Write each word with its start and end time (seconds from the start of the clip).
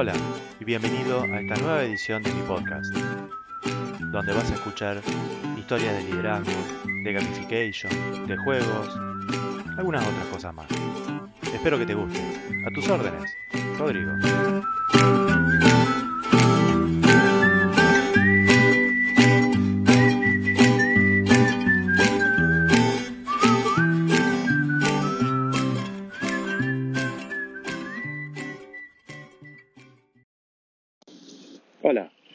Hola 0.00 0.14
y 0.58 0.64
bienvenido 0.64 1.24
a 1.24 1.40
esta 1.40 1.56
nueva 1.56 1.82
edición 1.82 2.22
de 2.22 2.32
mi 2.32 2.40
podcast, 2.44 2.90
donde 4.00 4.32
vas 4.32 4.50
a 4.50 4.54
escuchar 4.54 4.98
historias 5.58 5.94
de 5.94 6.04
liderazgo, 6.04 6.50
de 7.04 7.12
gamification, 7.12 8.26
de 8.26 8.34
juegos, 8.38 8.98
algunas 9.76 10.02
otras 10.08 10.26
cosas 10.32 10.54
más. 10.54 10.68
Espero 11.52 11.78
que 11.78 11.84
te 11.84 11.92
guste. 11.92 12.18
A 12.66 12.70
tus 12.70 12.88
órdenes, 12.88 13.30
Rodrigo. 13.76 14.12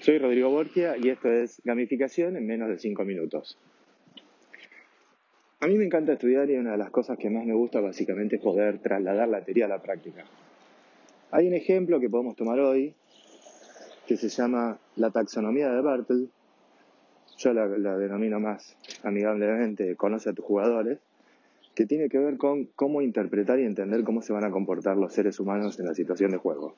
Soy 0.06 0.20
Rodrigo 0.20 0.52
Borgia 0.52 0.98
y 1.02 1.10
esto 1.10 1.32
es 1.32 1.60
Gamificación 1.64 2.38
en 2.38 2.46
menos 2.46 2.70
de 2.70 2.78
5 2.78 3.04
minutos. 3.06 3.58
A 5.60 5.66
mí 5.66 5.80
me 5.80 5.86
encanta 5.86 6.14
estudiar 6.14 6.48
y 6.48 6.58
una 6.58 6.74
de 6.74 6.78
las 6.78 6.92
cosas 6.92 7.18
que 7.18 7.28
más 7.32 7.44
me 7.44 7.56
gusta 7.56 7.82
básicamente 7.82 8.36
es 8.36 8.42
poder 8.44 8.78
trasladar 8.78 9.28
la 9.28 9.44
teoría 9.44 9.66
a 9.66 9.68
la 9.68 9.82
práctica. 9.82 10.24
Hay 11.32 11.48
un 11.48 11.56
ejemplo 11.56 12.00
que 12.00 12.08
podemos 12.08 12.36
tomar 12.36 12.60
hoy 12.60 12.94
que 14.06 14.16
se 14.16 14.30
llama 14.30 14.78
la 14.96 15.10
taxonomía 15.10 15.72
de 15.72 15.82
Bartle. 15.82 16.28
Yo 17.40 17.54
la, 17.54 17.66
la 17.66 17.98
denomino 17.98 18.40
más 18.40 18.78
amigablemente 19.02 19.96
conoce 19.96 20.30
a 20.30 20.34
tus 20.34 20.46
jugadores, 20.46 21.00
que 21.74 21.88
tiene 21.88 22.10
que 22.10 22.20
ver 22.20 22.38
con 22.38 22.66
cómo 22.76 23.02
interpretar 23.02 23.60
y 23.60 23.64
entender 23.64 24.04
cómo 24.04 24.22
se 24.22 24.34
van 24.34 24.44
a 24.44 24.52
comportar 24.52 24.98
los 24.98 25.14
seres 25.14 25.40
humanos 25.40 25.80
en 25.80 25.88
la 25.88 25.96
situación 25.96 26.30
de 26.30 26.38
juego. 26.38 26.76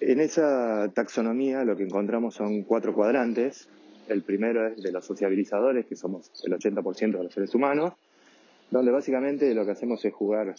En 0.00 0.20
esa 0.20 0.90
taxonomía 0.94 1.64
lo 1.64 1.76
que 1.76 1.82
encontramos 1.82 2.34
son 2.34 2.62
cuatro 2.62 2.94
cuadrantes. 2.94 3.68
El 4.08 4.22
primero 4.22 4.68
es 4.68 4.80
de 4.80 4.92
los 4.92 5.04
sociabilizadores, 5.04 5.86
que 5.86 5.96
somos 5.96 6.30
el 6.44 6.52
80% 6.52 7.18
de 7.18 7.24
los 7.24 7.34
seres 7.34 7.54
humanos, 7.54 7.94
donde 8.70 8.92
básicamente 8.92 9.52
lo 9.54 9.64
que 9.64 9.72
hacemos 9.72 10.04
es 10.04 10.14
jugar 10.14 10.54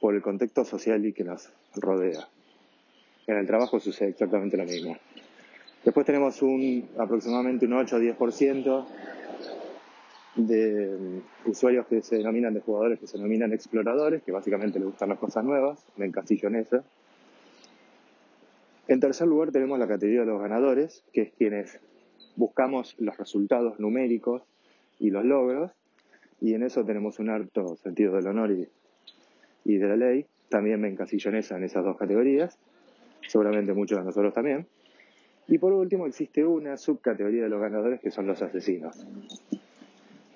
por 0.00 0.14
el 0.14 0.22
contexto 0.22 0.64
social 0.64 1.04
y 1.04 1.12
que 1.12 1.24
nos 1.24 1.50
rodea. 1.74 2.28
En 3.26 3.36
el 3.36 3.46
trabajo 3.46 3.80
sucede 3.80 4.10
exactamente 4.10 4.56
lo 4.56 4.64
mismo. 4.64 4.96
Después 5.84 6.06
tenemos 6.06 6.40
un, 6.40 6.88
aproximadamente 6.96 7.66
un 7.66 7.72
8 7.72 7.96
o 7.96 7.98
10% 7.98 8.86
de 10.36 11.22
usuarios 11.44 11.86
que 11.86 12.02
se 12.02 12.16
denominan, 12.16 12.54
de 12.54 12.60
jugadores 12.60 13.00
que 13.00 13.06
se 13.06 13.16
denominan 13.16 13.52
exploradores, 13.52 14.22
que 14.22 14.30
básicamente 14.30 14.78
les 14.78 14.88
gustan 14.88 15.08
las 15.08 15.18
cosas 15.18 15.44
nuevas, 15.44 15.84
me 15.96 16.06
encasillo 16.06 16.48
en 16.48 16.56
eso. 16.56 16.84
En 18.90 18.98
tercer 18.98 19.28
lugar 19.28 19.52
tenemos 19.52 19.78
la 19.78 19.86
categoría 19.86 20.22
de 20.22 20.26
los 20.26 20.42
ganadores, 20.42 21.04
que 21.12 21.22
es 21.22 21.32
quienes 21.38 21.78
buscamos 22.34 22.96
los 22.98 23.16
resultados 23.16 23.78
numéricos 23.78 24.42
y 24.98 25.10
los 25.10 25.24
logros, 25.24 25.70
y 26.40 26.54
en 26.54 26.64
eso 26.64 26.84
tenemos 26.84 27.20
un 27.20 27.30
alto 27.30 27.76
sentido 27.76 28.16
del 28.16 28.26
honor 28.26 28.50
y, 28.50 28.66
y 29.64 29.76
de 29.76 29.86
la 29.86 29.94
ley. 29.94 30.26
También 30.48 30.80
me 30.80 30.88
encasillo 30.88 31.30
en, 31.30 31.36
esa, 31.36 31.56
en 31.56 31.62
esas 31.62 31.84
dos 31.84 31.96
categorías, 31.96 32.58
seguramente 33.28 33.74
muchos 33.74 33.96
de 33.96 34.06
nosotros 34.06 34.34
también. 34.34 34.66
Y 35.46 35.58
por 35.58 35.72
último 35.72 36.08
existe 36.08 36.44
una 36.44 36.76
subcategoría 36.76 37.44
de 37.44 37.48
los 37.48 37.60
ganadores 37.60 38.00
que 38.00 38.10
son 38.10 38.26
los 38.26 38.42
asesinos. 38.42 39.06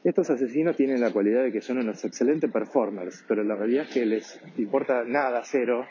Estos 0.05 0.31
asesinos 0.31 0.77
tienen 0.77 1.01
la 1.01 1.13
cualidad 1.13 1.43
de 1.43 1.51
que 1.51 1.61
son 1.61 1.79
unos 1.79 2.05
excelentes 2.05 2.53
performers, 2.53 3.25
pero 3.27 3.43
la 3.43 3.57
realidad 3.57 3.87
es 3.89 3.91
que 3.91 4.07
les 4.07 4.41
importa 4.59 5.03
nada, 5.03 5.43
cero, 5.45 5.87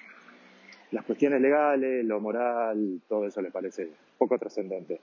las 0.93 1.05
cuestiones 1.05 1.41
legales, 1.41 2.05
lo 2.05 2.19
moral, 2.19 3.01
todo 3.09 3.25
eso 3.25 3.41
les 3.41 3.51
parece 3.51 3.89
poco 4.17 4.37
trascendente. 4.37 4.99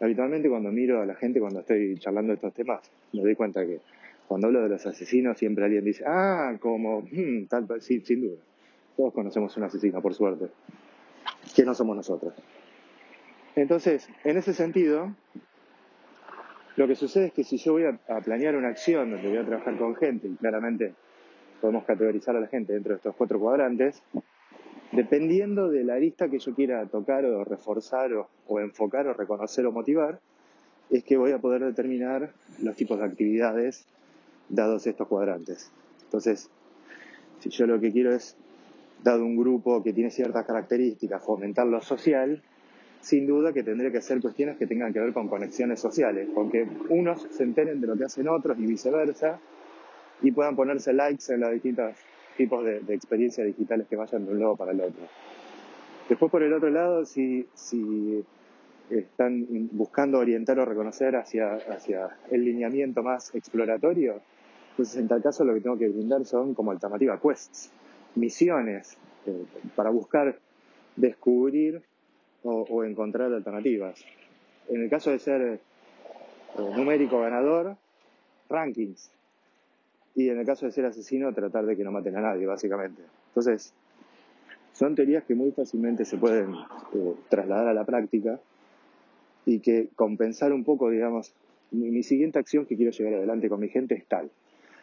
Habitualmente 0.00 0.48
cuando 0.48 0.70
miro 0.72 1.00
a 1.00 1.06
la 1.06 1.14
gente, 1.14 1.38
cuando 1.38 1.60
estoy 1.60 1.96
charlando 1.98 2.30
de 2.30 2.34
estos 2.34 2.52
temas, 2.52 2.80
me 3.12 3.22
doy 3.22 3.36
cuenta 3.36 3.64
que 3.64 3.80
cuando 4.26 4.48
hablo 4.48 4.62
de 4.62 4.68
los 4.68 4.84
asesinos 4.84 5.38
siempre 5.38 5.64
alguien 5.64 5.84
dice, 5.84 6.04
ah, 6.06 6.56
como, 6.58 7.02
hmm, 7.02 7.46
tal, 7.48 7.68
sí, 7.80 8.00
sin 8.00 8.22
duda. 8.22 8.40
Todos 8.96 9.12
conocemos 9.14 9.56
un 9.56 9.64
asesino, 9.64 10.02
por 10.02 10.14
suerte, 10.14 10.46
que 11.54 11.64
no 11.64 11.74
somos 11.74 11.96
nosotros. 11.96 12.34
Entonces, 13.54 14.08
en 14.24 14.38
ese 14.38 14.54
sentido, 14.54 15.14
lo 16.76 16.88
que 16.88 16.96
sucede 16.96 17.26
es 17.26 17.32
que 17.32 17.44
si 17.44 17.58
yo 17.58 17.72
voy 17.72 17.84
a, 17.84 17.98
a 18.08 18.20
planear 18.20 18.56
una 18.56 18.68
acción 18.68 19.10
donde 19.10 19.28
voy 19.28 19.38
a 19.38 19.44
trabajar 19.44 19.76
con 19.76 19.94
gente, 19.94 20.26
y 20.26 20.34
claramente 20.34 20.94
podemos 21.60 21.84
categorizar 21.84 22.34
a 22.34 22.40
la 22.40 22.46
gente 22.48 22.72
dentro 22.72 22.92
de 22.92 22.96
estos 22.96 23.14
cuatro 23.14 23.38
cuadrantes, 23.38 24.02
dependiendo 24.92 25.68
de 25.68 25.84
la 25.84 25.94
arista 25.94 26.28
que 26.28 26.38
yo 26.38 26.54
quiera 26.54 26.84
tocar 26.86 27.24
o 27.24 27.44
reforzar 27.44 28.10
o, 28.12 28.60
enfocar 28.60 29.06
o 29.06 29.14
reconocer 29.14 29.66
o 29.66 29.72
motivar, 29.72 30.20
es 30.90 31.04
que 31.04 31.16
voy 31.16 31.32
a 31.32 31.38
poder 31.38 31.64
determinar 31.64 32.32
los 32.60 32.76
tipos 32.76 32.98
de 32.98 33.04
actividades 33.04 33.86
dados 34.48 34.86
estos 34.86 35.06
cuadrantes. 35.06 35.70
Entonces, 36.04 36.50
si 37.38 37.50
yo 37.50 37.66
lo 37.66 37.80
que 37.80 37.92
quiero 37.92 38.12
es, 38.12 38.36
dado 39.02 39.24
un 39.24 39.36
grupo 39.36 39.82
que 39.82 39.92
tiene 39.92 40.10
ciertas 40.10 40.44
características, 40.44 41.24
fomentar 41.24 41.66
lo 41.66 41.80
social, 41.80 42.42
sin 43.00 43.26
duda 43.26 43.52
que 43.52 43.62
tendré 43.62 43.90
que 43.90 43.98
hacer 43.98 44.20
cuestiones 44.20 44.58
que 44.58 44.66
tengan 44.66 44.92
que 44.92 45.00
ver 45.00 45.12
con 45.12 45.28
conexiones 45.28 45.80
sociales, 45.80 46.28
con 46.34 46.50
que 46.50 46.68
unos 46.90 47.26
se 47.30 47.44
enteren 47.44 47.80
de 47.80 47.86
lo 47.86 47.96
que 47.96 48.04
hacen 48.04 48.28
otros 48.28 48.58
y 48.58 48.66
viceversa, 48.66 49.38
y 50.20 50.32
puedan 50.32 50.54
ponerse 50.54 50.92
likes 50.92 51.32
en 51.32 51.40
las 51.40 51.52
distintas 51.52 51.96
tipos 52.40 52.64
de, 52.64 52.80
de, 52.80 52.94
experiencias 52.94 53.46
digitales 53.46 53.86
que 53.86 53.96
vayan 53.96 54.24
de 54.24 54.32
un 54.32 54.40
lado 54.40 54.56
para 54.56 54.72
el 54.72 54.80
otro. 54.80 55.02
Después, 56.08 56.32
por 56.32 56.42
el 56.42 56.54
otro 56.54 56.70
lado, 56.70 57.04
si, 57.04 57.46
si 57.52 58.24
están 58.88 59.46
buscando 59.72 60.18
orientar 60.18 60.58
o 60.58 60.64
reconocer 60.64 61.16
hacia, 61.16 61.56
hacia 61.56 62.16
el 62.30 62.46
lineamiento 62.46 63.02
más 63.02 63.34
exploratorio, 63.34 64.22
entonces 64.70 64.96
en 64.96 65.06
tal 65.06 65.22
caso 65.22 65.44
lo 65.44 65.52
que 65.52 65.60
tengo 65.60 65.76
que 65.76 65.88
brindar 65.88 66.24
son 66.24 66.54
como 66.54 66.70
alternativa 66.70 67.20
quests, 67.20 67.70
misiones, 68.14 68.96
eh, 69.26 69.44
para 69.76 69.90
buscar 69.90 70.38
descubrir 70.96 71.82
o, 72.42 72.62
o, 72.70 72.84
encontrar 72.84 73.30
alternativas. 73.34 74.02
En 74.70 74.82
el 74.82 74.88
caso 74.88 75.10
de 75.10 75.18
ser 75.18 75.42
eh, 75.42 75.60
numérico 76.74 77.20
ganador, 77.20 77.76
rankings, 78.48 79.10
y 80.14 80.28
en 80.28 80.38
el 80.38 80.46
caso 80.46 80.66
de 80.66 80.72
ser 80.72 80.84
asesino, 80.86 81.32
tratar 81.32 81.66
de 81.66 81.76
que 81.76 81.84
no 81.84 81.92
maten 81.92 82.16
a 82.16 82.20
nadie, 82.20 82.46
básicamente. 82.46 83.02
Entonces, 83.28 83.72
son 84.72 84.94
teorías 84.94 85.24
que 85.24 85.34
muy 85.34 85.52
fácilmente 85.52 86.04
se 86.04 86.16
pueden 86.16 86.54
eh, 86.54 87.14
trasladar 87.28 87.68
a 87.68 87.74
la 87.74 87.84
práctica 87.84 88.40
y 89.44 89.60
que 89.60 89.88
compensar 89.94 90.52
un 90.52 90.64
poco, 90.64 90.90
digamos, 90.90 91.34
mi, 91.70 91.90
mi, 91.90 92.02
siguiente 92.02 92.38
acción 92.38 92.66
que 92.66 92.76
quiero 92.76 92.90
llevar 92.90 93.14
adelante 93.14 93.48
con 93.48 93.60
mi 93.60 93.68
gente 93.68 93.94
es 93.94 94.06
tal. 94.06 94.30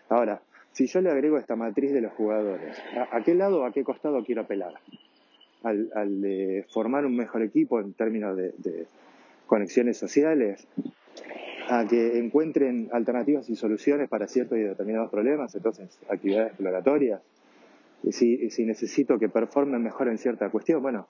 Ahora, 0.10 0.42
si 0.72 0.88
yo 0.88 1.02
le 1.02 1.10
agrego 1.10 1.38
esta 1.38 1.56
matriz 1.56 1.92
de 1.92 2.02
los 2.02 2.14
jugadores, 2.14 2.78
¿a, 2.96 3.18
a 3.18 3.24
qué 3.24 3.36
lado 3.36 3.62
o 3.62 3.66
a 3.66 3.72
qué 3.72 3.84
costado 3.84 4.24
quiero 4.24 4.42
apelar? 4.42 4.74
Al, 5.64 5.90
al 5.96 6.22
de 6.22 6.66
formar 6.70 7.06
un 7.06 7.16
mejor 7.16 7.42
equipo 7.42 7.80
en 7.80 7.94
términos 7.94 8.38
de, 8.38 8.54
de 8.58 8.88
conexiones 9.48 9.98
sociales, 9.98 10.68
a 11.70 11.86
que 11.86 12.18
encuentren 12.18 12.90
alternativas 12.92 13.50
y 13.50 13.56
soluciones 13.56 14.10
para 14.10 14.28
ciertos 14.28 14.58
y 14.58 14.62
determinados 14.62 15.10
problemas, 15.10 15.54
entonces 15.56 16.00
actividades 16.10 16.50
exploratorias. 16.50 17.22
Si, 18.10 18.50
si 18.50 18.66
necesito 18.66 19.18
que 19.18 19.28
performen 19.28 19.84
mejor 19.84 20.08
en 20.08 20.18
cierta 20.18 20.50
cuestión, 20.50 20.82
bueno, 20.82 21.08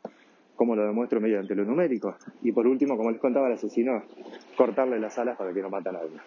¿cómo 0.55 0.75
lo 0.75 0.85
demuestro 0.85 1.21
mediante 1.21 1.53
lo 1.53 1.63
numérico? 1.63 2.15
Y 2.41 2.51
por 2.51 2.65
último, 2.65 2.97
como 2.97 3.11
les 3.11 3.19
contaba 3.19 3.47
el 3.47 3.53
asesino, 3.53 4.03
cortarle 4.55 4.99
las 4.99 5.17
alas 5.19 5.37
para 5.37 5.53
que 5.53 5.61
no 5.61 5.69
mate 5.69 5.89
a 5.89 5.93
nadie. 5.93 6.17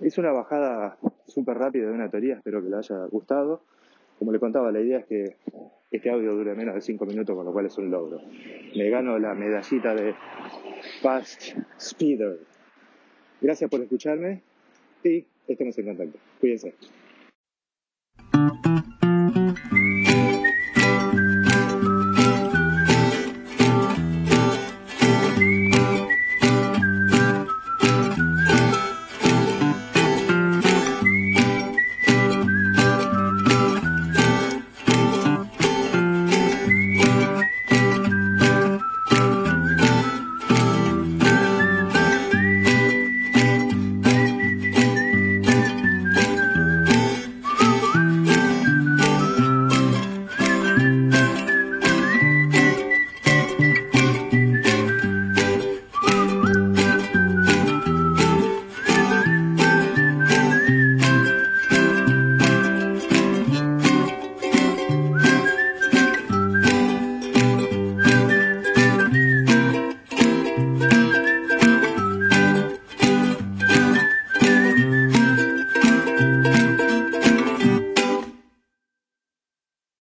Es 0.00 0.18
una 0.18 0.32
bajada 0.32 0.98
súper 1.26 1.58
rápida 1.58 1.86
de 1.86 1.92
una 1.92 2.10
teoría, 2.10 2.34
espero 2.36 2.62
que 2.62 2.68
le 2.68 2.76
haya 2.76 3.04
gustado. 3.06 3.62
Como 4.18 4.32
le 4.32 4.40
contaba, 4.40 4.72
la 4.72 4.80
idea 4.80 4.98
es 4.98 5.06
que 5.06 5.36
este 5.90 6.10
audio 6.10 6.34
dure 6.34 6.54
menos 6.54 6.74
de 6.74 6.80
5 6.80 7.06
minutos, 7.06 7.36
con 7.36 7.44
lo 7.44 7.52
cual 7.52 7.66
es 7.66 7.78
un 7.78 7.90
logro. 7.90 8.20
Me 8.74 8.90
gano 8.90 9.18
la 9.18 9.34
medallita 9.34 9.94
de 9.94 10.14
Fast 11.02 11.54
Speeder. 11.78 12.55
Gracias 13.40 13.70
por 13.70 13.80
escucharme 13.80 14.40
y 15.04 15.24
estemos 15.46 15.76
en 15.78 15.86
contacto. 15.86 16.18
Cuídense. 16.40 16.74